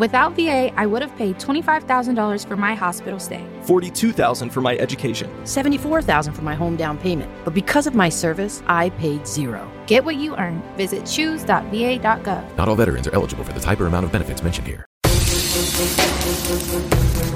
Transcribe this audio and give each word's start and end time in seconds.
Without 0.00 0.34
VA, 0.34 0.72
I 0.80 0.86
would 0.86 1.02
have 1.02 1.14
paid 1.16 1.38
$25,000 1.38 2.48
for 2.48 2.56
my 2.56 2.74
hospital 2.74 3.20
stay. 3.20 3.44
$42,000 3.64 4.50
for 4.50 4.62
my 4.62 4.78
education. 4.78 5.30
$74,000 5.42 6.34
for 6.34 6.40
my 6.40 6.54
home 6.54 6.74
down 6.74 6.96
payment. 6.96 7.30
But 7.44 7.52
because 7.52 7.86
of 7.86 7.94
my 7.94 8.08
service, 8.08 8.62
I 8.66 8.88
paid 8.96 9.26
zero. 9.26 9.70
Get 9.86 10.02
what 10.02 10.16
you 10.16 10.34
earn. 10.36 10.62
Visit 10.78 11.04
choose.va.gov. 11.04 12.56
Not 12.56 12.66
all 12.66 12.76
veterans 12.76 13.08
are 13.08 13.14
eligible 13.14 13.44
for 13.44 13.52
the 13.52 13.60
type 13.60 13.78
or 13.78 13.88
amount 13.88 14.06
of 14.06 14.10
benefits 14.10 14.42
mentioned 14.42 14.66
here. 14.66 14.86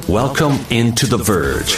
Welcome 0.09 0.59
into 0.71 1.07
The 1.07 1.19
Verge, 1.19 1.75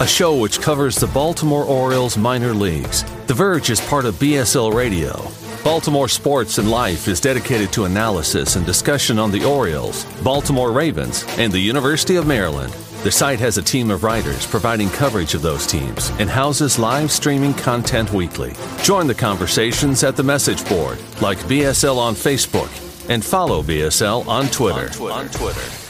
a 0.00 0.06
show 0.06 0.38
which 0.38 0.60
covers 0.60 0.94
the 0.94 1.08
Baltimore 1.08 1.64
Orioles 1.64 2.16
minor 2.16 2.54
leagues. 2.54 3.02
The 3.26 3.34
Verge 3.34 3.70
is 3.70 3.80
part 3.80 4.04
of 4.04 4.14
BSL 4.14 4.72
Radio. 4.72 5.28
Baltimore 5.62 6.08
Sports 6.08 6.56
and 6.56 6.70
Life 6.70 7.06
is 7.06 7.20
dedicated 7.20 7.70
to 7.74 7.84
analysis 7.84 8.56
and 8.56 8.64
discussion 8.64 9.18
on 9.18 9.30
the 9.30 9.44
Orioles, 9.44 10.06
Baltimore 10.22 10.72
Ravens, 10.72 11.26
and 11.36 11.52
the 11.52 11.58
University 11.58 12.16
of 12.16 12.26
Maryland. 12.26 12.72
The 13.02 13.10
site 13.10 13.40
has 13.40 13.58
a 13.58 13.62
team 13.62 13.90
of 13.90 14.02
writers 14.02 14.46
providing 14.46 14.88
coverage 14.88 15.34
of 15.34 15.42
those 15.42 15.66
teams 15.66 16.10
and 16.18 16.30
houses 16.30 16.78
live 16.78 17.10
streaming 17.10 17.52
content 17.52 18.10
weekly. 18.10 18.54
Join 18.82 19.06
the 19.06 19.14
conversations 19.14 20.02
at 20.02 20.16
the 20.16 20.22
message 20.22 20.66
board, 20.66 20.98
like 21.20 21.38
BSL 21.40 21.98
on 21.98 22.14
Facebook, 22.14 22.70
and 23.10 23.22
follow 23.22 23.62
BSL 23.62 24.26
on 24.28 24.46
Twitter. 24.48 24.86
On 24.86 24.88
Twitter. 24.88 25.12
On 25.12 25.28
Twitter. 25.28 25.89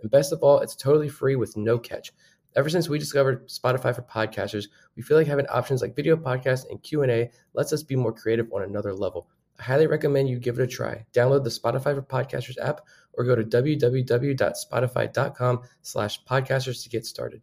And 0.00 0.10
best 0.10 0.32
of 0.32 0.42
all, 0.42 0.60
it's 0.60 0.76
totally 0.76 1.08
free 1.08 1.36
with 1.36 1.56
no 1.56 1.78
catch. 1.78 2.12
Ever 2.56 2.68
since 2.68 2.88
we 2.88 2.98
discovered 2.98 3.48
Spotify 3.48 3.94
for 3.94 4.02
podcasters, 4.02 4.66
we 4.96 5.02
feel 5.02 5.16
like 5.16 5.28
having 5.28 5.46
options 5.46 5.82
like 5.82 5.94
video 5.94 6.16
podcasts 6.16 6.68
and 6.68 6.82
Q&A 6.82 7.30
lets 7.54 7.72
us 7.72 7.84
be 7.84 7.96
more 7.96 8.12
creative 8.12 8.52
on 8.52 8.62
another 8.62 8.92
level. 8.92 9.28
I 9.58 9.62
highly 9.62 9.86
recommend 9.86 10.28
you 10.28 10.38
give 10.38 10.58
it 10.58 10.62
a 10.62 10.66
try. 10.66 11.06
Download 11.12 11.44
the 11.44 11.50
Spotify 11.50 11.94
for 11.94 12.02
Podcasters 12.02 12.58
app 12.60 12.80
or 13.12 13.24
go 13.24 13.36
to 13.36 13.44
www.spotify.com 13.44 15.62
slash 15.82 16.24
podcasters 16.24 16.82
to 16.82 16.88
get 16.88 17.06
started. 17.06 17.42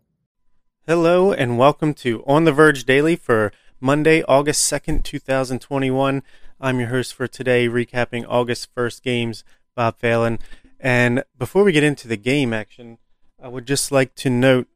Hello 0.88 1.32
and 1.32 1.58
welcome 1.58 1.94
to 1.94 2.22
On 2.26 2.44
the 2.46 2.52
Verge 2.52 2.84
Daily 2.86 3.16
for 3.16 3.52
Monday, 3.80 4.24
August 4.24 4.72
2nd, 4.72 5.04
2021. 5.04 6.24
I'm 6.60 6.80
your 6.80 6.90
host 6.90 7.14
for 7.14 7.28
today, 7.28 7.70
recapping 7.70 8.26
August 8.28 8.74
1st 8.76 9.04
games, 9.04 9.44
Bob 9.76 10.00
Phelan. 10.00 10.40
And 10.80 11.24
before 11.38 11.64
we 11.64 11.72
get 11.72 11.84
into 11.84 12.08
the 12.08 12.18
game 12.18 12.54
action, 12.54 12.98
I 13.42 13.48
would 13.48 13.66
just 13.66 13.92
like 13.92 14.16
to 14.16 14.30
note 14.30 14.68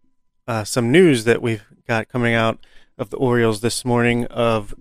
uh, 0.47 0.63
some 0.63 0.91
news 0.91 1.23
that 1.25 1.41
we've 1.41 1.63
got 1.87 2.09
coming 2.09 2.33
out 2.33 2.59
of 2.97 3.09
the 3.09 3.17
Orioles 3.17 3.61
this 3.61 3.85
morning 3.85 4.25
of 4.25 4.73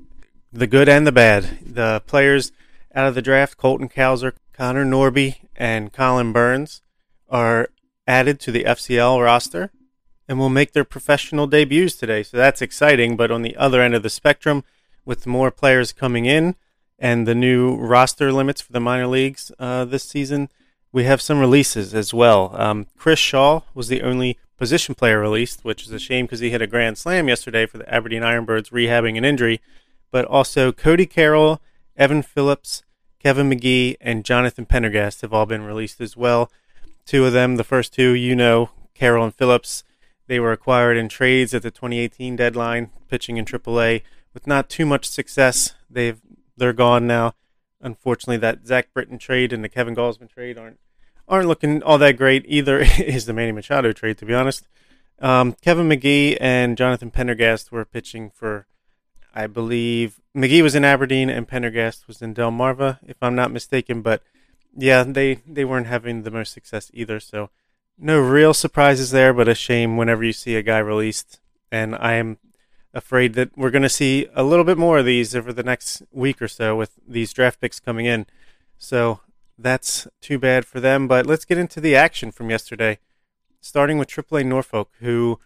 the 0.53 0.67
good 0.67 0.89
and 0.89 1.07
the 1.07 1.13
bad. 1.13 1.59
The 1.63 2.03
players 2.07 2.53
out 2.95 3.07
of 3.07 3.15
the 3.15 3.23
draft, 3.23 3.57
Colton 3.57 3.89
Cowser, 3.89 4.33
Connor 4.53 4.85
Norby, 4.85 5.37
and 5.57 5.93
Colin 5.93 6.33
Burns, 6.33 6.83
are 7.29 7.69
added 8.07 8.41
to 8.41 8.53
the 8.53 8.65
FCL 8.65 9.23
roster 9.23 9.71
and 10.29 10.39
will 10.39 10.49
make 10.49 10.73
their 10.73 10.85
professional 10.85 11.47
debuts 11.47 11.95
today. 11.95 12.23
So 12.23 12.37
that's 12.37 12.63
exciting. 12.63 13.17
But 13.17 13.31
on 13.31 13.43
the 13.43 13.57
other 13.57 13.81
end 13.81 13.95
of 13.95 14.03
the 14.03 14.11
spectrum, 14.11 14.65
with 15.05 15.27
more 15.27 15.51
players 15.51 15.93
coming 15.93 16.27
in 16.27 16.57
and 16.99 17.27
the 17.27 17.35
new 17.35 17.77
roster 17.77 18.33
limits 18.33 18.61
for 18.61 18.73
the 18.73 18.81
minor 18.81 19.07
leagues 19.07 19.51
uh, 19.59 19.85
this 19.85 20.05
season, 20.05 20.49
we 20.93 21.05
have 21.05 21.23
some 21.23 21.39
releases 21.39 21.95
as 21.95 22.13
well. 22.13 22.55
Um, 22.55 22.87
Chris 22.97 23.19
Shaw 23.19 23.63
was 23.75 23.89
the 23.89 24.03
only 24.03 24.39
position 24.57 24.95
player 24.95 25.21
released, 25.21 25.65
which 25.65 25.85
is 25.85 25.93
a 25.93 25.99
shame 25.99 26.27
because 26.27 26.41
he 26.41 26.51
hit 26.51 26.63
a 26.63 26.67
grand 26.67 26.99
slam 26.99 27.29
yesterday 27.29 27.67
for 27.67 27.79
the 27.79 27.93
Aberdeen 27.93 28.23
Ironbirds 28.23 28.71
rehabbing 28.71 29.17
an 29.17 29.25
injury. 29.25 29.61
But 30.11 30.25
also 30.25 30.73
Cody 30.73 31.07
Carroll, 31.07 31.61
Evan 31.97 32.23
Phillips, 32.23 32.83
Kevin 33.21 33.49
McGee, 33.49 33.97
and 34.01 34.25
Jonathan 34.25 34.67
Pendergast 34.67 35.21
have 35.21 35.33
all 35.33 35.47
been 35.47 35.63
released 35.63 36.01
as 36.01 36.17
well. 36.17 36.51
Two 37.07 37.25
of 37.25 37.33
them, 37.33 37.57
the 37.57 37.65
first 37.65 37.95
two, 37.95 38.13
you 38.13 38.35
know, 38.35 38.71
Carroll 38.95 39.25
and 39.25 39.35
Phillips, 39.35 39.85
they 40.27 40.41
were 40.41 40.53
acquired 40.53 40.97
in 40.97 41.09
trades 41.09 41.55
at 41.55 41.63
the 41.63 41.71
2018 41.71 42.37
deadline, 42.37 42.91
pitching 43.09 43.37
in 43.37 43.45
AAA 43.45 44.03
with 44.35 44.47
not 44.47 44.69
too 44.69 44.87
much 44.87 45.09
success. 45.09 45.75
They've 45.89 46.21
they're 46.57 46.73
gone 46.73 47.07
now 47.07 47.35
unfortunately, 47.81 48.39
that 48.39 48.67
Zach 48.67 48.93
Britton 48.93 49.19
trade 49.19 49.53
and 49.53 49.65
the 49.65 49.69
Kevin 49.69 49.95
Gausman 49.95 50.31
trade 50.31 50.59
aren't 50.59 50.79
aren't 51.29 51.49
looking 51.49 51.83
all 51.83 51.99
that 51.99 52.17
great. 52.17 52.45
Either 52.47 52.79
is 52.99 53.27
the 53.27 53.33
Manny 53.33 53.53
Machado 53.53 53.93
trade, 53.93 54.19
to 54.19 54.27
be 54.27 54.35
honest. 54.35 54.67
Um, 55.21 55.55
Kevin 55.61 55.89
McGee 55.89 56.37
and 56.41 56.77
Jonathan 56.77 57.11
Pendergast 57.11 57.71
were 57.71 57.85
pitching 57.85 58.31
for, 58.31 58.67
I 59.35 59.47
believe 59.47 60.21
McGee 60.35 60.63
was 60.63 60.75
in 60.75 60.85
Aberdeen 60.85 61.29
and 61.29 61.47
Pendergast 61.47 62.09
was 62.09 62.23
in 62.23 62.35
Delmarva, 62.35 62.99
if 63.07 63.17
I'm 63.21 63.35
not 63.35 63.53
mistaken. 63.53 64.03
But 64.03 64.23
yeah, 64.77 65.05
they 65.05 65.37
they 65.47 65.65
weren't 65.65 65.87
having 65.87 66.23
the 66.23 66.31
most 66.31 66.53
success 66.53 66.91
either. 66.95 67.21
So 67.21 67.51
no 67.99 68.19
real 68.19 68.55
surprises 68.55 69.11
there, 69.11 69.35
but 69.35 69.49
a 69.49 69.55
shame 69.55 69.97
whenever 69.97 70.25
you 70.25 70.33
see 70.33 70.57
a 70.57 70.63
guy 70.63 70.79
released. 70.79 71.41
And 71.71 71.95
I 71.95 72.15
am 72.15 72.39
afraid 72.93 73.35
that 73.35 73.57
we're 73.57 73.71
going 73.71 73.83
to 73.83 73.89
see 73.89 74.27
a 74.35 74.43
little 74.43 74.65
bit 74.65 74.79
more 74.79 74.99
of 74.99 75.07
these 75.07 75.35
over 75.35 75.53
the 75.53 75.63
next 75.63 76.03
week 76.11 76.43
or 76.43 76.49
so 76.49 76.77
with 76.77 76.93
these 77.07 77.33
draft 77.33 77.61
picks 77.61 77.81
coming 77.81 78.07
in. 78.07 78.27
So 78.79 79.21
that's 79.59 80.09
too 80.21 80.39
bad 80.39 80.65
for 80.65 80.81
them. 80.81 81.07
But 81.07 81.27
let's 81.27 81.45
get 81.45 81.59
into 81.59 81.81
the 81.81 81.95
action 81.95 82.33
from 82.33 82.51
yesterday, 82.51 82.99
starting 83.61 83.99
with 83.99 84.09
AAA 84.09 84.47
Norfolk, 84.47 84.91
who 85.01 85.39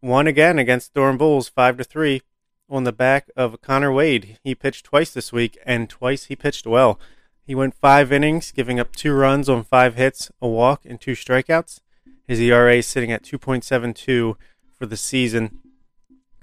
won 0.00 0.26
again 0.26 0.58
against 0.58 0.94
Durham 0.94 1.18
Bulls 1.18 1.48
five 1.48 1.76
to 1.78 1.84
three 1.84 2.22
on 2.68 2.84
the 2.84 2.92
back 2.92 3.30
of 3.36 3.60
Connor 3.60 3.92
Wade. 3.92 4.38
He 4.42 4.54
pitched 4.54 4.86
twice 4.86 5.10
this 5.10 5.32
week, 5.32 5.58
and 5.66 5.88
twice 5.88 6.24
he 6.24 6.36
pitched 6.36 6.66
well. 6.66 6.98
He 7.46 7.54
went 7.54 7.74
five 7.74 8.10
innings, 8.12 8.52
giving 8.52 8.80
up 8.80 8.96
two 8.96 9.12
runs 9.12 9.48
on 9.48 9.64
five 9.64 9.96
hits, 9.96 10.30
a 10.40 10.48
walk, 10.48 10.84
and 10.84 11.00
two 11.00 11.12
strikeouts. 11.12 11.80
His 12.26 12.40
ERA 12.40 12.76
is 12.76 12.86
sitting 12.86 13.12
at 13.12 13.22
2.72 13.22 14.36
for 14.72 14.86
the 14.86 14.96
season. 14.96 15.58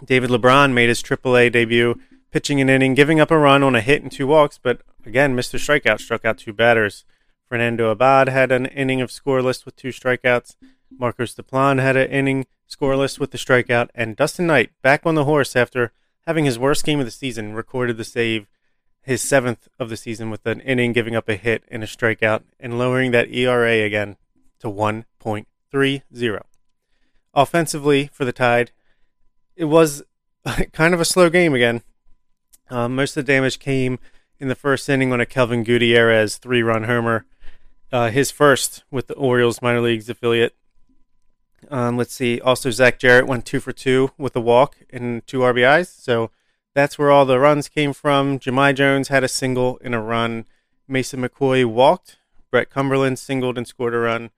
David 0.06 0.30
LeBron 0.30 0.74
made 0.74 0.90
his 0.90 1.04
AAA 1.04 1.52
debut, 1.52 2.00
pitching 2.32 2.60
an 2.62 2.70
inning, 2.70 2.94
giving 2.94 3.20
up 3.20 3.32
a 3.32 3.38
run 3.38 3.64
on 3.64 3.76
a 3.76 3.82
hit 3.82 4.02
and 4.02 4.12
two 4.12 4.28
walks, 4.28 4.60
but 4.62 4.82
again, 5.06 5.36
Mr. 5.36 5.60
Strikeout 5.60 6.00
struck 6.00 6.26
out 6.26 6.38
two 6.38 6.54
batters. 6.54 7.06
Fernando 7.48 7.90
Abad 7.90 8.30
had 8.30 8.52
an 8.52 8.66
inning 8.68 9.02
of 9.02 9.10
scoreless 9.10 9.66
with 9.66 9.76
two 9.76 9.90
strikeouts. 9.90 10.56
Marcos 10.98 11.36
Diplan 11.36 11.82
had 11.82 11.98
an 11.98 12.10
inning 12.10 12.46
scoreless 12.70 13.20
with 13.20 13.32
the 13.32 13.38
strikeout, 13.38 13.90
and 13.94 14.16
Dusten 14.16 14.46
Knight, 14.46 14.72
back 14.82 15.06
on 15.06 15.16
the 15.16 15.26
horse 15.26 15.56
after 15.56 15.92
having 16.26 16.46
his 16.46 16.58
worst 16.58 16.86
game 16.86 17.00
of 17.00 17.06
the 17.06 17.12
season, 17.12 17.54
recorded 17.54 17.98
the 17.98 18.04
save. 18.04 18.48
his 19.02 19.22
seventh 19.22 19.68
of 19.80 19.90
the 19.90 19.98
season 19.98 20.30
with 20.30 20.46
an 20.46 20.62
inning, 20.62 20.94
giving 20.94 21.16
up 21.16 21.28
a 21.28 21.36
hit 21.36 21.64
and 21.70 21.84
a 21.84 21.88
strikeout, 21.88 22.44
and 22.60 22.78
lowering 22.78 23.12
that 23.12 23.34
ERA 23.34 23.84
again 23.84 24.16
to 24.60 24.68
1.30. 24.68 26.42
Offensively 27.34 28.10
for 28.14 28.26
the 28.26 28.32
Tide, 28.32 28.72
it 29.62 29.66
was 29.66 30.02
kind 30.74 30.94
of 30.96 31.00
a 31.00 31.06
slow 31.06 31.30
game 31.30 31.54
again. 31.54 31.84
Uh, 32.70 32.90
most 32.90 33.16
of 33.16 33.24
the 33.26 33.32
damage 33.32 33.60
came 33.60 34.00
in 34.40 34.48
the 34.48 34.56
first 34.56 34.90
inning 34.90 35.14
on 35.14 35.22
a 35.22 35.26
Kelvin 35.26 35.64
Gutierrez 35.64 36.38
three 36.38 36.64
run 36.64 36.86
homer, 36.86 37.26
uh, 37.92 38.10
his 38.10 38.32
first 38.32 38.84
with 38.90 39.06
the 39.06 39.14
Orioles 39.14 39.62
minor 39.62 39.82
leagues 39.82 40.10
affiliate. 40.10 40.56
Um, 41.70 41.96
let's 41.96 42.16
see. 42.16 42.42
Also, 42.42 42.72
Zach 42.72 42.98
Jarrett 42.98 43.28
went 43.28 43.46
two 43.46 43.60
for 43.60 43.72
two 43.72 44.10
with 44.18 44.36
a 44.36 44.42
walk 44.42 44.78
and 44.90 45.26
two 45.28 45.40
RBIs. 45.40 45.94
So 45.96 46.32
that's 46.74 46.98
where 46.98 47.12
all 47.12 47.26
the 47.26 47.40
runs 47.40 47.70
came 47.70 47.94
from. 47.94 48.40
Jahmai 48.40 48.74
Jones 48.74 49.10
had 49.10 49.24
a 49.24 49.28
single 49.28 49.80
and 49.84 49.94
a 49.94 50.00
run. 50.00 50.46
Mason 50.88 51.22
McCoy 51.22 51.66
walked. 51.66 52.18
Brett 52.50 52.72
Cumberland 52.72 53.20
singled 53.20 53.60
and 53.60 53.68
scored 53.68 53.94
a 53.94 54.00
run. 54.00 54.32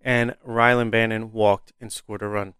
And 0.00 0.36
Rylan 0.48 0.90
Bannon 0.90 1.32
walked 1.32 1.74
and 1.82 1.92
scored 1.92 2.22
a 2.22 2.28
run. 2.28 2.54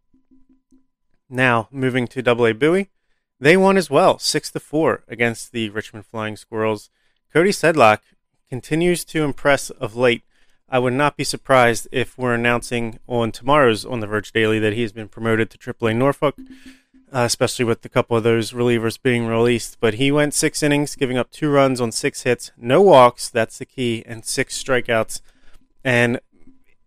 Now, 1.31 1.69
moving 1.71 2.06
to 2.09 2.23
Double 2.23 2.47
A 2.47 2.53
Bowie, 2.53 2.91
they 3.38 3.56
won 3.56 3.77
as 3.77 3.88
well, 3.88 4.19
six 4.19 4.50
to 4.50 4.61
four 4.61 5.05
against 5.09 5.53
the 5.53 5.71
Richmond 5.71 6.06
Flying 6.06 6.37
Squirrels. 6.37 6.91
Cody 7.32 7.50
Sedlock 7.50 8.00
continues 8.49 9.05
to 9.06 9.23
impress 9.23 9.71
of 9.71 9.97
late. 9.97 10.25
I 10.69 10.79
would 10.79 10.93
not 10.93 11.17
be 11.17 11.25
surprised 11.25 11.88
if 11.91 12.19
we're 12.19 12.35
announcing 12.35 12.99
on 13.06 13.32
tomorrow's 13.32 13.85
On 13.85 14.00
the 14.00 14.06
Verge 14.06 14.32
Daily 14.32 14.59
that 14.59 14.73
he 14.73 14.82
has 14.82 14.93
been 14.93 15.09
promoted 15.09 15.50
to 15.50 15.59
AAA 15.59 15.97
Norfolk 15.97 16.37
uh, 17.12 17.21
especially 17.21 17.65
with 17.65 17.85
a 17.85 17.88
couple 17.88 18.17
of 18.17 18.23
those 18.23 18.53
relievers 18.53 19.00
being 19.00 19.27
released. 19.27 19.79
But 19.81 19.94
he 19.94 20.12
went 20.12 20.35
six 20.35 20.62
innings, 20.62 20.97
giving 20.97 21.19
up 21.19 21.31
two 21.31 21.50
runs 21.50 21.81
on 21.81 21.93
six 21.93 22.23
hits, 22.23 22.53
no 22.56 22.81
walks, 22.81 23.29
that's 23.29 23.59
the 23.59 23.67
key, 23.67 24.05
and 24.06 24.25
six 24.25 24.62
strikeouts. 24.62 25.21
And 25.85 26.21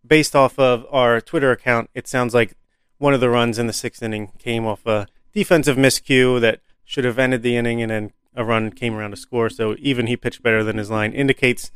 based 0.06 0.36
off 0.36 0.58
of 0.60 0.86
our 0.92 1.20
Twitter 1.20 1.52
account, 1.52 1.90
it 1.94 2.08
sounds 2.08 2.34
like 2.34 2.56
one 3.04 3.14
of 3.14 3.20
the 3.20 3.30
runs 3.30 3.60
in 3.60 3.68
the 3.68 3.74
sixth 3.74 4.02
inning 4.02 4.32
came 4.40 4.66
off 4.66 4.86
a 4.86 5.08
defensive 5.34 5.76
miscue 5.76 6.40
that 6.40 6.62
should 6.86 7.04
have 7.04 7.20
ended 7.20 7.44
the 7.44 7.58
inning, 7.58 7.82
and 7.82 7.92
then 7.92 8.14
a 8.34 8.46
run 8.46 8.72
came 8.72 8.96
around 8.96 9.12
to 9.12 9.18
score. 9.18 9.50
So 9.50 9.76
even 9.80 10.08
he 10.08 10.16
pitched 10.16 10.42
better 10.42 10.64
than 10.64 10.78
his 10.78 10.90
line 10.90 11.12
indicates. 11.12 11.70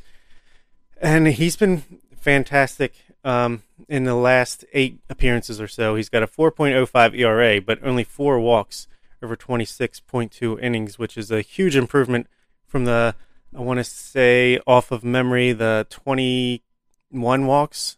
And 1.01 1.27
he's 1.27 1.57
been 1.57 1.83
fantastic 2.17 2.93
um, 3.25 3.63
in 3.89 4.05
the 4.05 4.15
last 4.15 4.63
eight 4.71 4.99
appearances 5.09 5.59
or 5.59 5.67
so. 5.67 5.95
He's 5.95 6.07
got 6.07 6.23
a 6.23 6.27
4.05 6.27 7.19
ERA, 7.19 7.59
but 7.59 7.83
only 7.83 8.05
four 8.05 8.39
walks 8.39 8.87
over 9.21 9.35
26.2 9.35 10.61
innings, 10.61 10.97
which 10.97 11.17
is 11.17 11.29
a 11.29 11.41
huge 11.41 11.75
improvement 11.75 12.27
from 12.65 12.85
the, 12.85 13.15
I 13.53 13.59
want 13.59 13.79
to 13.79 13.83
say, 13.83 14.61
off 14.65 14.93
of 14.93 15.03
memory, 15.03 15.51
the 15.51 15.87
21 15.89 17.45
walks 17.45 17.97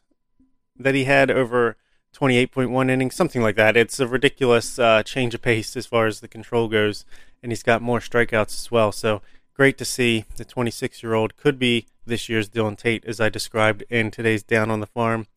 that 0.79 0.95
he 0.95 1.03
had 1.03 1.29
over 1.29 1.77
28.1 2.13 2.89
innings, 2.89 3.15
something 3.15 3.41
like 3.41 3.55
that. 3.55 3.77
It's 3.77 3.99
a 3.99 4.07
ridiculous 4.07 4.79
uh, 4.79 5.03
change 5.03 5.33
of 5.35 5.41
pace 5.41 5.75
as 5.77 5.85
far 5.85 6.07
as 6.07 6.19
the 6.19 6.27
control 6.27 6.67
goes, 6.67 7.05
and 7.41 7.51
he's 7.51 7.63
got 7.63 7.81
more 7.81 7.99
strikeouts 7.99 8.59
as 8.59 8.71
well. 8.71 8.91
So 8.91 9.21
great 9.53 9.77
to 9.77 9.85
see 9.85 10.25
the 10.37 10.45
26 10.45 11.03
year 11.03 11.13
old 11.13 11.37
could 11.37 11.59
be 11.59 11.85
this 12.05 12.29
year's 12.29 12.49
Dylan 12.49 12.77
Tate, 12.77 13.05
as 13.05 13.19
I 13.19 13.29
described 13.29 13.83
in 13.89 14.11
today's 14.11 14.43
Down 14.43 14.71
on 14.71 14.79
the 14.79 14.87
Farm 14.87 15.27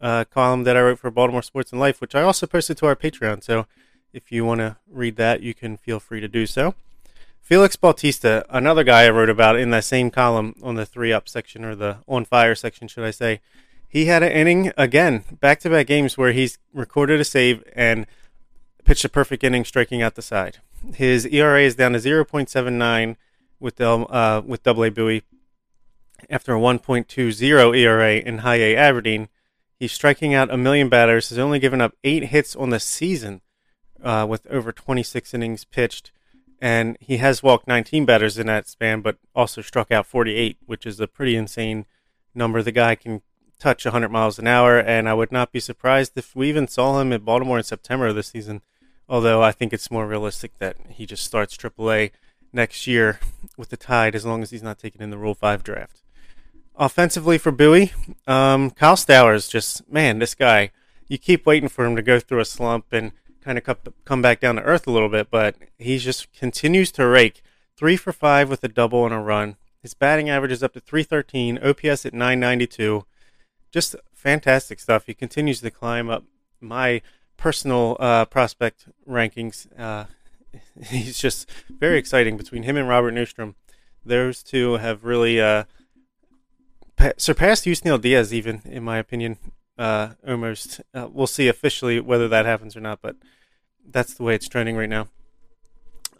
uh, 0.00 0.24
column 0.24 0.64
that 0.64 0.76
I 0.76 0.80
wrote 0.80 0.98
for 0.98 1.10
Baltimore 1.10 1.42
Sports 1.42 1.72
and 1.72 1.80
Life, 1.80 2.00
which 2.00 2.14
I 2.14 2.22
also 2.22 2.46
posted 2.46 2.78
to 2.78 2.86
our 2.86 2.96
Patreon. 2.96 3.44
So 3.44 3.66
if 4.12 4.32
you 4.32 4.44
want 4.44 4.60
to 4.60 4.76
read 4.90 5.16
that, 5.16 5.42
you 5.42 5.54
can 5.54 5.76
feel 5.76 6.00
free 6.00 6.20
to 6.20 6.28
do 6.28 6.46
so. 6.46 6.74
Felix 7.40 7.74
Bautista, 7.74 8.44
another 8.48 8.84
guy 8.84 9.04
I 9.04 9.10
wrote 9.10 9.28
about 9.28 9.56
in 9.56 9.70
that 9.70 9.84
same 9.84 10.10
column 10.10 10.54
on 10.62 10.76
the 10.76 10.86
three 10.86 11.12
up 11.12 11.28
section 11.28 11.64
or 11.64 11.74
the 11.74 11.98
on 12.06 12.24
fire 12.24 12.54
section, 12.54 12.86
should 12.86 13.04
I 13.04 13.10
say. 13.10 13.40
He 13.90 14.04
had 14.06 14.22
an 14.22 14.30
inning 14.30 14.72
again, 14.76 15.24
back 15.40 15.58
to 15.60 15.70
back 15.70 15.88
games 15.88 16.16
where 16.16 16.30
he's 16.30 16.58
recorded 16.72 17.20
a 17.20 17.24
save 17.24 17.64
and 17.74 18.06
pitched 18.84 19.04
a 19.04 19.08
perfect 19.08 19.42
inning, 19.42 19.64
striking 19.64 20.00
out 20.00 20.14
the 20.14 20.22
side. 20.22 20.58
His 20.94 21.26
ERA 21.26 21.62
is 21.62 21.74
down 21.74 21.92
to 21.92 21.98
0.79 21.98 23.16
with 23.58 23.76
the 23.76 23.90
uh, 23.90 24.42
with 24.46 24.62
Double 24.62 24.84
A 24.84 24.90
Bowie 24.90 25.24
after 26.30 26.54
a 26.54 26.60
1.20 26.60 27.74
ERA 27.74 28.12
in 28.12 28.38
High 28.38 28.60
A 28.60 28.76
Aberdeen. 28.76 29.28
He's 29.74 29.92
striking 29.92 30.34
out 30.34 30.52
a 30.52 30.56
million 30.56 30.88
batters. 30.88 31.30
Has 31.30 31.38
only 31.38 31.58
given 31.58 31.80
up 31.80 31.96
eight 32.04 32.26
hits 32.26 32.54
on 32.54 32.70
the 32.70 32.78
season, 32.78 33.40
uh, 34.04 34.24
with 34.28 34.46
over 34.46 34.70
26 34.70 35.34
innings 35.34 35.64
pitched, 35.64 36.12
and 36.60 36.96
he 37.00 37.16
has 37.16 37.42
walked 37.42 37.66
19 37.66 38.04
batters 38.04 38.38
in 38.38 38.46
that 38.46 38.68
span, 38.68 39.00
but 39.00 39.16
also 39.34 39.62
struck 39.62 39.90
out 39.90 40.06
48, 40.06 40.58
which 40.64 40.86
is 40.86 41.00
a 41.00 41.08
pretty 41.08 41.34
insane 41.34 41.86
number. 42.36 42.62
The 42.62 42.70
guy 42.70 42.94
can 42.94 43.22
touch 43.60 43.84
100 43.84 44.08
miles 44.08 44.38
an 44.38 44.46
hour, 44.46 44.78
and 44.78 45.08
I 45.08 45.14
would 45.14 45.30
not 45.30 45.52
be 45.52 45.60
surprised 45.60 46.12
if 46.16 46.34
we 46.34 46.48
even 46.48 46.66
saw 46.66 47.00
him 47.00 47.12
in 47.12 47.22
Baltimore 47.22 47.58
in 47.58 47.64
September 47.64 48.08
of 48.08 48.16
this 48.16 48.28
season. 48.28 48.62
Although 49.08 49.42
I 49.42 49.52
think 49.52 49.72
it's 49.72 49.90
more 49.90 50.06
realistic 50.06 50.58
that 50.58 50.76
he 50.88 51.04
just 51.04 51.24
starts 51.24 51.56
AAA 51.56 52.12
next 52.52 52.86
year 52.86 53.20
with 53.56 53.68
the 53.68 53.76
Tide 53.76 54.14
as 54.14 54.24
long 54.24 54.42
as 54.42 54.50
he's 54.50 54.62
not 54.62 54.78
taken 54.78 55.02
in 55.02 55.10
the 55.10 55.18
Rule 55.18 55.34
5 55.34 55.62
draft. 55.62 56.02
Offensively 56.76 57.36
for 57.36 57.52
Bowie, 57.52 57.92
um, 58.26 58.70
Kyle 58.70 58.96
Stowers, 58.96 59.50
just, 59.50 59.90
man, 59.90 60.18
this 60.18 60.34
guy, 60.34 60.70
you 61.08 61.18
keep 61.18 61.44
waiting 61.44 61.68
for 61.68 61.84
him 61.84 61.96
to 61.96 62.02
go 62.02 62.20
through 62.20 62.40
a 62.40 62.44
slump 62.44 62.86
and 62.92 63.12
kind 63.42 63.58
of 63.58 63.78
come 64.04 64.22
back 64.22 64.40
down 64.40 64.56
to 64.56 64.62
earth 64.62 64.86
a 64.86 64.90
little 64.90 65.08
bit, 65.08 65.30
but 65.30 65.56
he 65.78 65.98
just 65.98 66.32
continues 66.32 66.92
to 66.92 67.06
rake. 67.06 67.42
Three 67.76 67.96
for 67.96 68.12
five 68.12 68.48
with 68.48 68.62
a 68.62 68.68
double 68.68 69.04
and 69.04 69.14
a 69.14 69.18
run. 69.18 69.56
His 69.82 69.94
batting 69.94 70.28
average 70.28 70.52
is 70.52 70.62
up 70.62 70.74
to 70.74 70.80
313, 70.80 71.58
OPS 71.58 72.06
at 72.06 72.14
992. 72.14 73.04
Just 73.70 73.96
fantastic 74.12 74.80
stuff. 74.80 75.06
He 75.06 75.14
continues 75.14 75.60
to 75.60 75.70
climb 75.70 76.10
up 76.10 76.24
my 76.60 77.02
personal 77.36 77.96
uh, 78.00 78.24
prospect 78.26 78.86
rankings. 79.08 79.66
Uh, 79.78 80.06
he's 80.86 81.18
just 81.18 81.48
very 81.68 81.98
exciting 81.98 82.36
between 82.36 82.64
him 82.64 82.76
and 82.76 82.88
Robert 82.88 83.14
Neustrom. 83.14 83.54
Those 84.04 84.42
two 84.42 84.74
have 84.74 85.04
really 85.04 85.40
uh, 85.40 85.64
pa- 86.96 87.12
surpassed 87.16 87.64
Yusniel 87.64 88.00
Diaz, 88.00 88.32
even 88.32 88.62
in 88.64 88.82
my 88.82 88.98
opinion, 88.98 89.38
uh, 89.78 90.10
almost. 90.26 90.80
Uh, 90.94 91.08
we'll 91.10 91.26
see 91.26 91.48
officially 91.48 92.00
whether 92.00 92.28
that 92.28 92.46
happens 92.46 92.76
or 92.76 92.80
not, 92.80 93.00
but 93.02 93.16
that's 93.88 94.14
the 94.14 94.22
way 94.22 94.34
it's 94.34 94.48
trending 94.48 94.76
right 94.76 94.88
now. 94.88 95.08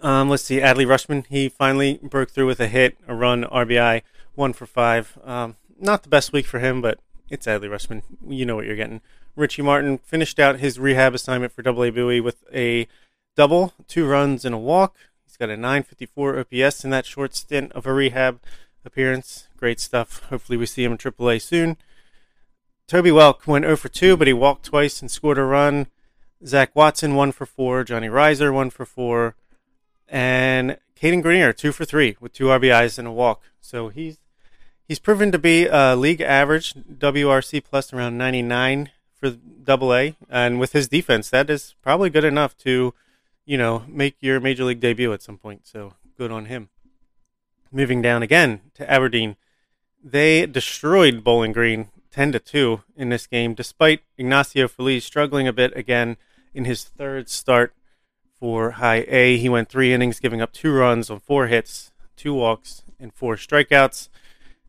Um, 0.01 0.31
let's 0.31 0.45
see, 0.45 0.61
Adley 0.61 0.87
Rutschman. 0.87 1.27
He 1.27 1.49
finally 1.49 2.01
broke 2.03 2.31
through 2.31 2.47
with 2.47 2.61
a 2.61 2.69
hit, 2.69 2.97
a 3.07 3.15
run, 3.15 3.45
RBI, 3.45 4.03
one 4.35 4.53
for 4.53 4.67
five. 4.67 5.19
Um, 5.25 5.57
not 5.79 6.03
the 6.03 6.09
best 6.09 6.33
week 6.33 6.47
for 6.47 6.59
him, 6.59 6.81
but 6.81 6.99
it's 7.31 7.47
Adley 7.47 7.71
Rutschman. 7.71 8.03
You 8.29 8.45
know 8.45 8.57
what 8.57 8.67
you're 8.67 8.77
getting. 8.77 9.01
Richie 9.37 9.63
Martin 9.63 9.99
finished 9.99 10.39
out 10.39 10.59
his 10.59 10.79
rehab 10.79 11.15
assignment 11.15 11.53
for 11.53 11.63
Double 11.63 11.85
A 11.85 11.91
Bowie 11.91 12.21
with 12.21 12.45
a 12.53 12.89
double, 13.37 13.73
two 13.87 14.07
runs, 14.07 14.45
and 14.45 14.55
a 14.55 14.59
walk. 14.59 14.97
He's 15.25 15.37
got 15.37 15.49
a 15.49 15.57
954 15.57 16.41
OPS 16.41 16.85
in 16.85 16.91
that 16.91 17.07
short 17.07 17.35
stint 17.35 17.73
of 17.73 17.87
a 17.87 17.93
rehab 17.93 18.41
appearance. 18.85 19.49
Great 19.57 19.81
stuff. 19.81 20.25
Hopefully, 20.31 20.59
we 20.59 20.67
see 20.67 20.85
him 20.85 20.93
in 20.93 20.99
AAA 20.99 21.41
soon. 21.41 21.77
Toby 22.89 23.11
Welk 23.11 23.47
went 23.47 23.65
0 23.65 23.77
for 23.77 23.89
2, 23.89 24.17
but 24.17 24.27
he 24.27 24.33
walked 24.33 24.65
twice 24.65 25.01
and 25.01 25.11
scored 25.11 25.39
a 25.39 25.45
run. 25.45 25.87
Zach 26.45 26.75
Watson, 26.75 27.15
1 27.15 27.33
for 27.33 27.47
4. 27.47 27.85
Johnny 27.85 28.09
Rizer, 28.09 28.53
1 28.53 28.71
for 28.71 28.85
4. 28.85 29.37
And 30.09 30.79
Cadyn 31.01 31.23
Grenier, 31.23 31.53
2 31.53 31.71
for 31.71 31.85
3 31.85 32.17
with 32.21 32.33
two 32.33 32.47
RBIs 32.47 32.99
and 32.99 33.07
a 33.07 33.13
walk. 33.13 33.43
So 33.61 33.89
he's 33.89 34.19
he's 34.91 34.99
proven 34.99 35.31
to 35.31 35.39
be 35.39 35.67
a 35.67 35.95
league 35.95 36.21
average 36.21 36.75
WRC 36.75 37.63
plus 37.63 37.93
around 37.93 38.19
99 38.19 38.91
for 39.15 39.31
double 39.31 39.95
A. 39.95 40.17
And 40.29 40.59
with 40.59 40.73
his 40.73 40.89
defense, 40.89 41.31
that 41.31 41.49
is 41.49 41.77
probably 41.81 42.11
good 42.11 42.25
enough 42.25 42.59
to 42.59 42.93
you 43.47 43.57
know, 43.57 43.85
make 43.87 44.17
your 44.19 44.41
major 44.41 44.65
league 44.65 44.81
debut 44.81 45.13
at 45.13 45.23
some 45.23 45.39
point. 45.39 45.65
So 45.65 45.95
good 46.19 46.33
on 46.33 46.47
him. 46.47 46.71
Moving 47.71 48.03
down 48.03 48.25
again 48.25 48.63
to 48.75 48.91
Aberdeen, 48.91 49.37
they 50.03 50.45
destroyed 50.45 51.23
Bowling 51.23 51.53
Green 51.53 51.91
10 52.11 52.33
to 52.33 52.41
2 52.41 52.83
in 52.97 53.11
this 53.11 53.29
game, 53.29 53.55
despite 53.55 54.01
Ignacio 54.19 54.67
Feliz 54.67 55.05
struggling 55.05 55.47
a 55.47 55.53
bit 55.53 55.73
again 55.77 56.17
in 56.53 56.65
his 56.65 56.83
third 56.83 57.29
start 57.29 57.73
for 58.41 58.73
High 58.73 59.05
A. 59.07 59.37
He 59.37 59.49
went 59.49 59.69
three 59.69 59.93
innings, 59.93 60.19
giving 60.19 60.41
up 60.41 60.53
two 60.53 60.73
runs 60.73 61.11
on 61.11 61.21
four 61.21 61.47
hits, 61.47 61.93
two 62.17 62.35
walks, 62.35 62.83
and 62.99 63.15
four 63.15 63.37
strikeouts. 63.37 64.09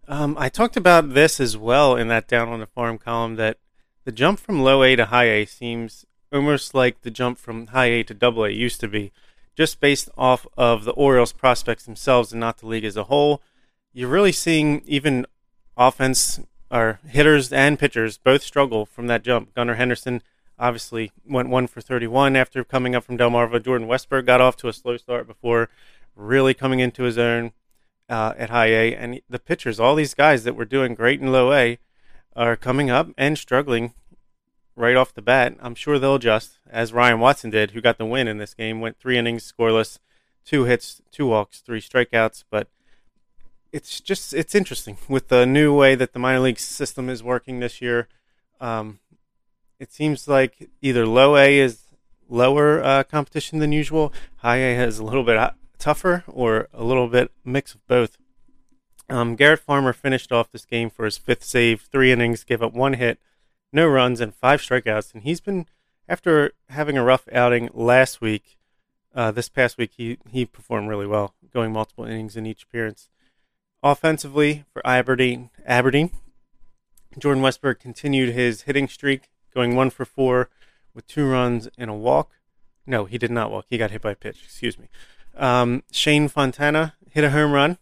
Um, 0.08 0.36
I 0.40 0.50
talked 0.50 0.76
about 0.76 1.14
this 1.14 1.40
as 1.40 1.56
well 1.58 1.96
in 1.96 2.08
that 2.08 2.28
Down 2.28 2.50
on 2.50 2.60
the 2.60 2.66
Farm 2.66 2.98
column 2.98 3.36
that 3.36 3.58
the 4.04 4.12
jump 4.12 4.40
from 4.40 4.62
low 4.62 4.84
A 4.84 4.96
to 4.96 5.06
high 5.06 5.30
A 5.30 5.46
seems 5.46 6.06
almost 6.34 6.74
like 6.74 7.02
the 7.02 7.12
jump 7.12 7.38
from 7.38 7.68
high 7.68 7.86
A 7.86 8.04
to 8.04 8.14
double 8.14 8.46
A 8.46 8.50
used 8.50 8.80
to 8.80 8.88
be, 8.88 9.12
just 9.56 9.80
based 9.80 10.10
off 10.18 10.48
of 10.58 10.86
the 10.86 10.92
Orioles 10.92 11.34
prospects 11.34 11.86
themselves 11.86 12.32
and 12.32 12.40
not 12.40 12.58
the 12.58 12.68
league 12.68 12.86
as 12.86 12.98
a 12.98 13.06
whole. 13.06 13.42
You're 13.94 14.10
really 14.10 14.32
seeing 14.32 14.82
even 14.86 15.26
offense 15.78 16.40
or 16.72 17.00
hitters 17.08 17.52
and 17.52 17.78
pitchers 17.78 18.18
both 18.18 18.42
struggle 18.42 18.86
from 18.86 19.08
that 19.08 19.24
jump. 19.24 19.54
Gunnar 19.54 19.76
Henderson 19.76 20.22
obviously 20.58 21.12
went 21.26 21.50
one 21.50 21.68
for 21.68 21.82
31 21.82 22.36
after 22.36 22.64
coming 22.64 22.96
up 22.96 23.04
from 23.04 23.18
Delmarva. 23.18 23.64
Jordan 23.64 23.88
Westburg 23.88 24.26
got 24.26 24.42
off 24.42 24.56
to 24.58 24.68
a 24.68 24.74
slow 24.74 24.98
start 24.98 25.28
before 25.28 25.70
really 26.16 26.54
coming 26.54 26.80
into 26.80 27.04
his 27.04 27.18
own. 27.18 27.52
Uh, 28.10 28.34
at 28.38 28.50
high 28.50 28.68
A, 28.68 28.96
and 28.96 29.22
the 29.30 29.40
pitchers, 29.40 29.80
all 29.80 29.96
these 29.96 30.14
guys 30.14 30.44
that 30.44 30.56
were 30.56 30.66
doing 30.66 30.96
great 30.96 31.22
in 31.22 31.32
low 31.32 31.54
A, 31.54 31.80
are 32.36 32.56
coming 32.56 32.90
up 32.90 33.10
and 33.18 33.38
struggling 33.38 33.94
right 34.76 34.96
off 34.96 35.14
the 35.14 35.22
bat. 35.22 35.56
I'm 35.60 35.76
sure 35.76 36.00
they'll 36.00 36.16
adjust, 36.16 36.60
as 36.70 36.94
Ryan 36.94 37.20
Watson 37.20 37.50
did, 37.50 37.72
who 37.72 37.82
got 37.82 37.98
the 37.98 38.06
win 38.06 38.28
in 38.28 38.38
this 38.38 38.54
game. 38.54 38.82
Went 38.82 39.00
three 39.00 39.18
innings, 39.18 39.52
scoreless, 39.52 40.00
two 40.46 40.66
hits, 40.66 41.02
two 41.12 41.28
walks, 41.28 41.60
three 41.62 41.82
strikeouts. 41.82 42.44
But 42.50 42.68
it's 43.72 44.00
just 44.00 44.34
it's 44.34 44.56
interesting 44.56 44.98
with 45.08 45.28
the 45.28 45.46
new 45.46 45.76
way 45.76 45.96
that 45.96 46.14
the 46.14 46.20
minor 46.20 46.40
league 46.40 46.60
system 46.60 47.10
is 47.10 47.24
working 47.24 47.60
this 47.60 47.82
year. 47.82 48.08
Um, 48.60 49.00
it 49.80 49.92
seems 49.92 50.28
like 50.28 50.70
either 50.82 51.06
low 51.06 51.36
A 51.36 51.58
is 51.58 51.84
lower 52.30 52.84
uh, 52.84 53.04
competition 53.04 53.60
than 53.60 53.72
usual, 53.72 54.14
high 54.38 54.58
A 54.58 54.76
has 54.76 55.00
a 55.00 55.04
little 55.04 55.24
bit 55.24 55.38
tougher, 55.82 56.24
or 56.28 56.70
a 56.74 56.84
little 56.84 57.08
bit 57.10 57.32
mix 57.44 57.74
of 57.74 57.86
both. 57.88 58.18
Um, 59.10 59.36
Garrett 59.36 59.60
Farmer 59.60 59.92
finished 59.92 60.32
off 60.32 60.52
this 60.52 60.64
game 60.64 60.90
for 60.90 61.04
his 61.04 61.18
fifth 61.18 61.44
save, 61.44 61.90
three 61.92 62.14
innings, 62.14 62.46
gave 62.46 62.64
up 62.64 62.74
one 62.74 62.94
hit, 62.94 63.20
no 63.74 63.88
runs, 63.88 64.22
and 64.22 64.34
five 64.34 64.62
strikeouts. 64.62 65.14
And 65.14 65.24
he's 65.24 65.42
been, 65.42 65.66
after 66.08 66.54
having 66.70 66.98
a 66.98 67.04
rough 67.04 67.28
outing 67.34 67.70
last 67.74 68.22
week, 68.22 68.58
uh, 69.14 69.32
this 69.32 69.50
past 69.50 69.78
week 69.78 69.92
he 69.98 70.18
he 70.30 70.46
performed 70.46 70.88
really 70.88 71.08
well, 71.08 71.34
going 71.52 71.74
multiple 71.74 72.06
innings 72.06 72.38
in 72.38 72.46
each 72.46 72.64
appearance. 72.64 73.10
Offensively 73.84 74.64
for 74.72 74.82
Aberdeen, 74.88 75.50
Aberdeen, 75.66 76.12
Jordan 77.18 77.44
Westburg 77.44 77.80
continued 77.80 78.34
his 78.34 78.62
hitting 78.62 78.88
streak, 78.88 79.30
going 79.54 79.76
one 79.76 79.90
for 79.90 80.06
four 80.06 80.50
with 80.94 81.08
two 81.08 81.28
runs 81.28 81.68
and 81.78 81.90
a 81.90 81.94
walk. 81.94 82.32
No, 82.86 83.06
he 83.06 83.18
did 83.18 83.32
not 83.32 83.52
walk. 83.52 83.66
He 83.70 83.78
got 83.78 83.92
hit 83.92 84.02
by 84.02 84.12
a 84.12 84.16
pitch. 84.16 84.44
Excuse 84.44 84.80
me. 84.80 84.88
Um, 85.36 85.84
Shane 85.92 86.28
Fontana 86.28 86.96
hit 87.10 87.24
a 87.24 87.32
home 87.32 87.52
run 87.52 87.78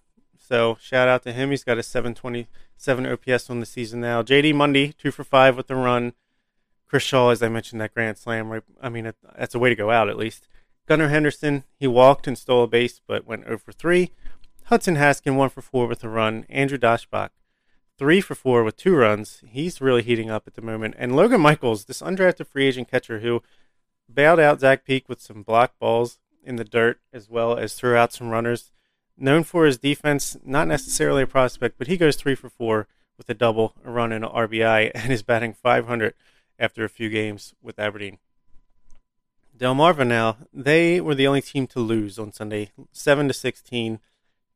so 0.50 0.78
shout 0.82 1.08
out 1.08 1.22
to 1.24 1.32
him. 1.32 1.52
He's 1.52 1.64
got 1.64 1.78
a 1.78 1.84
727 1.84 3.06
OPS 3.06 3.50
on 3.52 3.60
the 3.60 3.68
season 3.68 4.02
now. 4.02 4.24
JD 4.24 4.56
Mundy, 4.56 4.94
two 4.94 5.12
for 5.12 5.24
five 5.24 5.56
with 5.56 5.68
the 5.68 5.76
run. 5.76 6.14
Chris 6.88 7.04
Shaw, 7.04 7.30
as 7.30 7.44
I 7.44 7.50
mentioned, 7.50 7.80
that 7.82 7.94
grand 7.94 8.18
slam. 8.18 8.50
Right, 8.50 8.64
I 8.82 8.90
mean, 8.90 9.14
that's 9.38 9.54
a 9.54 9.60
way 9.60 9.70
to 9.70 9.76
go 9.76 9.92
out 9.92 10.10
at 10.10 10.18
least. 10.18 10.48
Gunnar 10.88 11.10
Henderson, 11.10 11.66
he 11.78 11.86
walked 11.86 12.26
and 12.26 12.36
stole 12.36 12.64
a 12.64 12.68
base, 12.68 13.00
but 13.06 13.28
went 13.28 13.46
over 13.46 13.72
three. 13.72 14.10
Hudson 14.66 14.96
Haskin, 14.96 15.36
one 15.36 15.50
for 15.50 15.62
four 15.62 15.86
with 15.86 16.04
a 16.04 16.10
run. 16.10 16.48
Andrew 16.50 16.80
Daschbach, 16.80 17.30
three 18.00 18.20
for 18.20 18.34
four 18.34 18.64
with 18.64 18.76
two 18.76 18.96
runs. 18.96 19.44
He's 19.48 19.82
really 19.82 20.02
heating 20.02 20.32
up 20.32 20.48
at 20.48 20.56
the 20.56 20.64
moment. 20.64 20.96
And 20.98 21.16
Logan 21.16 21.42
Michaels, 21.42 21.86
this 21.86 22.02
undrafted 22.02 22.48
free 22.48 22.66
agent 22.66 22.90
catcher 22.90 23.20
who 23.20 23.44
bailed 24.12 24.40
out 24.40 24.62
Zach 24.62 24.84
Peek 24.84 25.08
with 25.08 25.22
some 25.22 25.44
block 25.44 25.78
balls 25.78 26.18
in 26.44 26.56
the 26.56 26.64
dirt, 26.64 27.00
as 27.14 27.30
well 27.30 27.58
as 27.58 27.74
threw 27.74 27.96
out 27.96 28.14
some 28.14 28.30
runners 28.30 28.72
known 29.20 29.44
for 29.44 29.66
his 29.66 29.78
defense, 29.78 30.38
not 30.44 30.68
necessarily 30.68 31.24
a 31.24 31.28
prospect, 31.28 31.78
but 31.78 31.88
he 31.88 31.98
goes 31.98 32.16
three 32.16 32.36
for 32.36 32.50
four 32.50 32.88
with 33.18 33.30
a 33.30 33.34
double, 33.34 33.76
a 33.84 33.92
run, 33.92 34.12
and 34.12 34.24
an 34.24 34.32
RBI, 34.32 34.92
and 34.96 35.12
is 35.12 35.24
batting 35.24 35.54
500 35.54 36.14
after 36.58 36.84
a 36.84 36.90
few 36.90 37.10
games 37.10 37.54
with 37.62 37.80
Aberdeen. 37.80 38.18
Delmarva 39.58 40.08
now, 40.08 40.38
they 40.54 41.02
were 41.02 41.16
the 41.16 41.28
only 41.28 41.42
team 41.42 41.68
to 41.68 41.80
lose 41.80 42.18
on 42.18 42.32
Sunday, 42.32 42.72
7 42.92 43.28
to 43.28 43.34
16. 43.34 44.00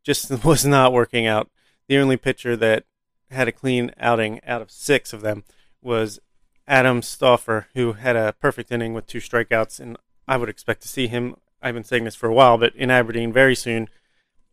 Just 0.02 0.44
was 0.46 0.66
not 0.66 0.94
working 0.94 1.28
out. 1.28 1.50
The 1.88 1.98
only 1.98 2.18
pitcher 2.18 2.56
that 2.56 2.86
had 3.30 3.48
a 3.48 3.52
clean 3.52 3.92
outing 4.00 4.40
out 4.46 4.62
of 4.62 4.72
six 4.72 5.12
of 5.12 5.22
them 5.22 5.44
was 5.82 6.20
Adam 6.68 7.02
Stauffer, 7.02 7.68
who 7.74 7.94
had 7.94 8.16
a 8.16 8.34
perfect 8.40 8.72
inning 8.72 8.94
with 8.94 9.08
two 9.08 9.18
strikeouts, 9.18 9.82
and 9.82 9.98
I 10.26 10.38
would 10.38 10.50
expect 10.50 10.82
to 10.84 10.88
see 10.88 11.08
him. 11.08 11.36
I've 11.64 11.74
been 11.74 11.86
saying 11.86 12.04
this 12.04 12.16
for 12.16 12.28
a 12.28 12.34
while, 12.34 12.58
but 12.58 12.76
in 12.76 12.92
Aberdeen 12.92 13.32
very 13.32 13.56
soon. 13.56 13.88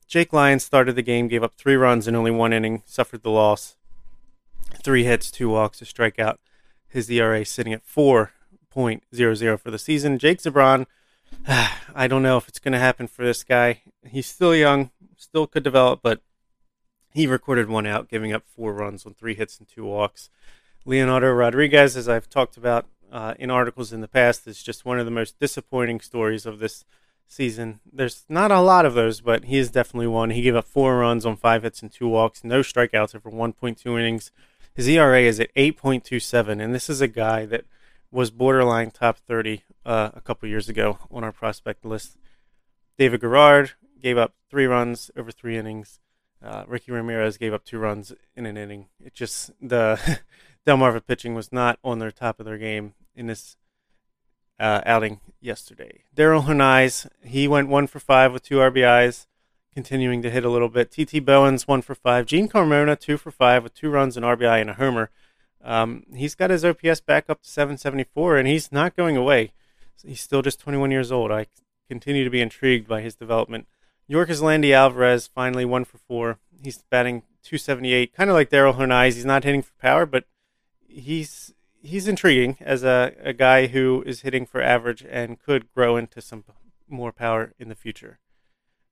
Jake 0.07 0.33
Lyons 0.33 0.65
started 0.65 0.95
the 0.95 1.03
game, 1.03 1.27
gave 1.29 1.43
up 1.43 1.55
three 1.55 1.75
runs 1.75 2.07
in 2.07 2.15
only 2.15 2.31
one 2.31 2.53
inning, 2.53 2.83
suffered 2.87 3.23
the 3.23 3.31
loss. 3.31 3.77
Three 4.83 5.05
hits, 5.05 5.31
two 5.31 5.49
walks, 5.49 5.83
a 5.83 5.85
strikeout. 5.85 6.39
His 6.89 7.11
ERA 7.11 7.45
sitting 7.45 7.73
at 7.73 7.87
4.00 7.87 9.61
for 9.61 9.71
the 9.71 9.79
season. 9.79 10.19
Jake 10.19 10.41
Zebron, 10.41 10.87
I 11.49 12.07
don't 12.07 12.23
know 12.23 12.37
if 12.37 12.49
it's 12.49 12.61
going 12.61 12.73
to 12.73 12.79
happen 12.79 13.09
for 13.09 13.25
this 13.25 13.43
guy. 13.43 13.83
He's 14.07 14.27
still 14.27 14.55
young, 14.55 14.91
still 15.17 15.47
could 15.49 15.65
develop, 15.65 16.01
but 16.03 16.21
he 17.13 17.27
recorded 17.27 17.69
one 17.69 17.87
out, 17.87 18.09
giving 18.09 18.33
up 18.33 18.45
four 18.47 18.73
runs 18.73 19.05
on 19.05 19.15
three 19.15 19.35
hits 19.35 19.59
and 19.59 19.67
two 19.69 19.85
walks. 19.85 20.31
Leonardo 20.85 21.33
Rodriguez, 21.33 21.97
as 21.97 22.09
I've 22.09 22.31
talked 22.31 22.57
about 22.57 22.87
uh, 23.13 23.35
in 23.39 23.51
articles 23.51 23.93
in 23.93 24.01
the 24.01 24.09
past, 24.09 24.47
is 24.47 24.63
just 24.63 24.85
one 24.85 24.99
of 24.99 25.05
the 25.05 25.11
most 25.11 25.39
disappointing 25.41 26.01
stories 26.01 26.47
of 26.47 26.61
this 26.61 26.85
season. 27.31 27.81
There's 27.91 28.25
not 28.29 28.51
a 28.51 28.61
lot 28.61 28.85
of 28.85 28.95
those, 28.95 29.21
but 29.21 29.45
he 29.45 29.57
is 29.57 29.71
definitely 29.71 30.09
one. 30.09 30.31
He 30.31 30.43
gave 30.43 30.57
up 30.57 30.67
four 30.67 30.99
runs 30.99 31.25
on 31.25 31.37
five 31.37 31.63
hits 31.63 31.81
and 31.81 31.91
two 31.91 32.09
walks, 32.09 32.43
no 32.45 32.61
strikeouts 32.61 33.15
over 33.15 33.31
1.2 33.31 33.87
innings. 33.87 34.33
His 34.75 34.89
ERA 34.89 35.21
is 35.21 35.41
at 35.41 35.55
8.27, 35.55 36.63
and 36.63 36.75
this 36.75 36.91
is 36.91 37.01
a 37.01 37.09
guy 37.09 37.47
that 37.47 37.65
was 38.11 38.31
borderline 38.31 38.91
top 38.91 39.19
30 39.19 39.63
uh, 39.87 40.11
a 40.13 40.21
couple 40.21 40.49
years 40.49 40.69
ago 40.69 40.99
on 41.11 41.23
our 41.23 41.33
prospect 41.33 41.85
list. 41.85 42.17
David 42.99 43.21
Garrard 43.21 43.73
gave 44.01 44.19
up 44.19 44.35
three 44.51 44.67
runs 44.67 45.11
over 45.17 45.31
three 45.31 45.57
innings. 45.57 46.01
Uh, 46.43 46.65
Ricky 46.67 46.91
Ramirez 46.91 47.37
gave 47.37 47.55
up 47.55 47.65
two 47.65 47.79
runs 47.79 48.13
in 48.35 48.47
an 48.47 48.57
inning. 48.57 48.87
It 49.05 49.15
just 49.15 49.53
the 49.61 50.21
Delmarva 50.67 51.07
pitching 51.07 51.35
was 51.35 51.53
not 51.53 51.79
on 51.85 51.99
their 51.99 52.11
top 52.11 52.41
of 52.41 52.47
their 52.47 52.59
game 52.59 52.95
in 53.15 53.27
this 53.27 53.57
uh, 54.61 54.83
outing 54.85 55.21
yesterday. 55.41 56.05
Darell 56.15 56.43
Hernaiz, 56.43 57.09
he 57.25 57.49
went 57.49 57.69
one 57.69 57.87
for 57.87 57.99
five 57.99 58.33
with 58.33 58.43
two 58.43 58.57
RBIs, 58.57 59.27
continuing 59.75 60.21
to 60.23 60.31
hit 60.31 60.45
a 60.45 60.51
little 60.51 60.69
bit. 60.69 60.91
TT 60.91 61.25
Bowens, 61.25 61.67
one 61.67 61.81
for 61.81 61.95
five. 61.95 62.27
Jean 62.27 62.49
Carmona, 62.49 62.99
two 63.01 63.17
for 63.17 63.31
five 63.31 63.63
with 63.63 63.75
two 63.75 63.89
runs, 63.89 64.17
an 64.17 64.23
RBI, 64.23 64.61
and 64.61 64.71
a 64.71 64.75
homer. 64.75 65.11
Um, 65.65 66.05
he's 66.15 66.35
got 66.35 66.51
his 66.51 66.65
OPS 66.65 67.01
back 67.01 67.31
up 67.31 67.43
to 67.43 67.49
774, 67.49 68.37
and 68.37 68.47
he's 68.47 68.71
not 68.71 68.97
going 68.97 69.17
away. 69.17 69.53
He's 70.05 70.21
still 70.21 70.43
just 70.43 70.61
21 70.61 70.91
years 70.91 71.11
old. 71.11 71.33
I 71.33 71.47
continue 71.89 72.25
to 72.25 72.31
be 72.31 72.41
intrigued 72.41 72.87
by 72.87 73.01
his 73.01 73.15
development. 73.15 73.67
York 74.07 74.29
is 74.29 74.43
Landy 74.43 74.75
Alvarez, 74.75 75.27
finally 75.27 75.65
one 75.65 75.85
for 75.85 75.99
four. 75.99 76.39
He's 76.63 76.83
batting 76.91 77.23
278, 77.45 78.15
kind 78.15 78.29
of 78.29 78.35
like 78.35 78.51
Darell 78.51 78.75
Hernaiz. 78.75 79.15
He's 79.15 79.25
not 79.25 79.45
hitting 79.45 79.63
for 79.63 79.73
power, 79.79 80.05
but 80.05 80.25
he's 80.87 81.55
he's 81.83 82.09
intriguing 82.09 82.57
as 82.61 82.83
a, 82.83 83.15
a 83.23 83.33
guy 83.33 83.67
who 83.69 84.03
is 84.07 84.21
hitting 84.21 84.47
for 84.47 84.63
average 84.63 85.05
and 85.09 85.41
could 85.41 85.73
grow 85.73 85.97
into 85.97 86.21
some 86.21 86.45
more 86.89 87.13
power 87.13 87.53
in 87.59 87.69
the 87.69 87.75
future. 87.75 88.19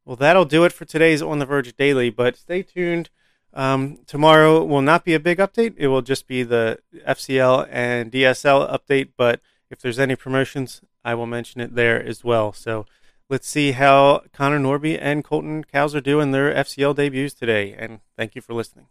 Well, 0.04 0.16
that'll 0.16 0.44
do 0.44 0.64
it 0.64 0.72
for 0.72 0.84
today's 0.84 1.20
On 1.20 1.38
the 1.38 1.46
Verge 1.46 1.76
Daily, 1.76 2.10
but 2.10 2.36
stay 2.36 2.62
tuned. 2.62 3.10
Um, 3.52 3.98
tomorrow 4.06 4.62
will 4.64 4.82
not 4.82 5.04
be 5.04 5.14
a 5.14 5.20
big 5.20 5.38
update. 5.38 5.74
It 5.76 5.88
will 5.88 6.02
just 6.02 6.26
be 6.26 6.42
the 6.42 6.78
FCL 7.06 7.68
and 7.70 8.10
DSL 8.12 8.70
update, 8.70 9.10
but 9.16 9.40
if 9.70 9.80
there's 9.80 9.98
any 9.98 10.16
promotions, 10.16 10.80
I 11.04 11.14
will 11.14 11.26
mention 11.26 11.60
it 11.60 11.74
there 11.74 12.02
as 12.02 12.24
well. 12.24 12.52
So 12.52 12.86
let's 13.28 13.48
see 13.48 13.72
how 13.72 14.22
Connor 14.32 14.58
Norby 14.58 14.98
and 15.00 15.24
Colton 15.24 15.64
Cowser 15.64 15.96
are 15.96 16.00
doing 16.00 16.30
their 16.30 16.52
FCL 16.54 16.96
debuts 16.96 17.34
today, 17.34 17.74
and 17.76 18.00
thank 18.16 18.34
you 18.34 18.42
for 18.42 18.54
listening. 18.54 18.86